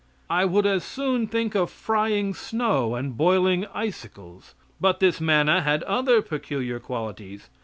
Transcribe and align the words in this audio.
I 0.31 0.45
would 0.45 0.65
as 0.65 0.83
soon 0.83 1.27
think 1.27 1.53
of 1.53 1.69
frying 1.69 2.33
snow 2.33 2.95
and 2.95 3.15
boiling 3.15 3.67
icicles. 3.71 4.55
But 4.79 4.99
this 4.99 5.21
manna 5.21 5.61
had 5.61 5.83
other 5.83 6.23
peculiar 6.23 6.79
qualities. 6.79 7.51